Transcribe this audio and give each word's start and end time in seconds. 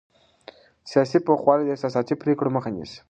سیاسي 0.91 1.19
پوخوالی 1.25 1.63
د 1.65 1.69
احساساتي 1.73 2.13
پرېکړو 2.21 2.53
مخه 2.55 2.69
نیسي 2.75 2.99